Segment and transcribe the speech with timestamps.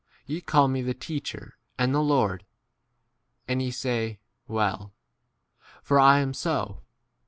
[0.25, 2.43] Ye * call me the Teacher and the Lord,
[3.47, 4.93] and ye 14 say well,
[5.83, 6.81] for I am [so].